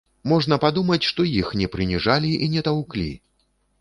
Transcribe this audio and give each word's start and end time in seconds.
Можна 0.29 0.55
падумаць, 0.63 1.03
што 1.09 1.25
іх 1.41 1.51
не 1.61 1.67
прыніжалі 1.75 2.31
і 2.47 2.51
не 2.55 2.61
таўклі! 2.69 3.09